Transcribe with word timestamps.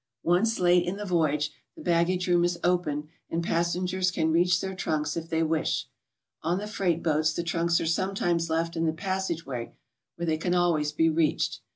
Once 0.23 0.57
late 0.57 0.83
in 0.83 0.97
the 0.97 1.05
voyage 1.05 1.51
the 1.75 1.81
baggage 1.83 2.25
room 2.27 2.43
is 2.43 2.57
opened 2.63 3.07
and 3.29 3.43
passengers 3.43 4.09
can 4.09 4.31
reach 4.31 4.59
their 4.59 4.73
trunks 4.73 5.15
if 5.15 5.29
they 5.29 5.43
wish. 5.43 5.85
On 6.41 6.57
the 6.57 6.65
freight 6.65 7.03
boats 7.03 7.33
the 7.33 7.43
trunks 7.43 7.79
are 7.79 7.85
sometimes 7.85 8.49
left 8.49 8.75
in 8.75 8.87
the 8.87 8.93
passage 8.93 9.45
way, 9.45 9.73
where 10.15 10.25
they 10.25 10.37
can 10.39 10.53
alwiays 10.55 10.91
be 10.91 11.07
reached. 11.07 11.59